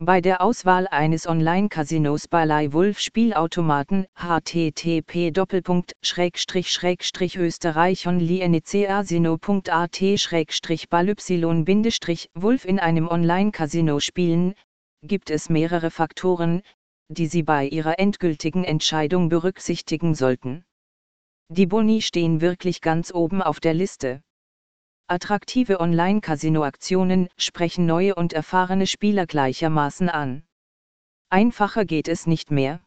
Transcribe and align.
Bei 0.00 0.20
der 0.20 0.42
Auswahl 0.42 0.86
eines 0.86 1.26
Online-Casinos 1.26 2.28
bei 2.28 2.44
Leihwolf 2.44 3.00
Spielautomaten 3.00 4.06
http 4.14 5.32
österreichonlienecasino.at 7.36 10.00
Wolf 12.34 12.64
in 12.64 12.78
einem 12.78 13.08
Online-Casino 13.08 13.98
spielen, 13.98 14.54
gibt 15.02 15.30
es 15.30 15.50
mehrere 15.50 15.90
Faktoren, 15.90 16.62
die 17.08 17.26
Sie 17.26 17.42
bei 17.42 17.66
Ihrer 17.66 17.98
endgültigen 17.98 18.62
Entscheidung 18.62 19.28
berücksichtigen 19.28 20.14
sollten. 20.14 20.64
Die 21.48 21.66
Boni 21.66 22.02
stehen 22.02 22.40
wirklich 22.40 22.82
ganz 22.82 23.12
oben 23.12 23.42
auf 23.42 23.58
der 23.58 23.74
Liste. 23.74 24.22
Attraktive 25.10 25.80
Online-Casino-Aktionen 25.80 27.30
sprechen 27.38 27.86
neue 27.86 28.14
und 28.14 28.34
erfahrene 28.34 28.86
Spieler 28.86 29.24
gleichermaßen 29.24 30.10
an. 30.10 30.42
Einfacher 31.30 31.86
geht 31.86 32.08
es 32.08 32.26
nicht 32.26 32.50
mehr. 32.50 32.80